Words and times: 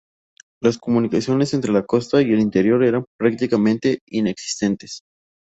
Las 0.63 0.79
comunicaciones 0.79 1.53
entre 1.53 1.71
la 1.71 1.85
costa 1.85 2.23
y 2.23 2.31
el 2.31 2.39
interior 2.39 2.83
eran 2.83 3.05
prácticamente 3.19 3.99
inexistentes. 4.07 5.01